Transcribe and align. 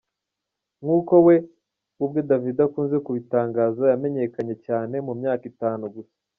Nk’uko 0.81 1.13
we 1.25 1.35
ubwe 2.03 2.19
Davido 2.29 2.61
akunze 2.67 2.95
kubitangaza, 3.05 3.83
yamenyekanye 3.91 4.55
cyane 4.65 4.95
mu 5.05 5.13
myaka 5.19 5.43
itanu 5.53 5.83
gusa. 5.95 6.15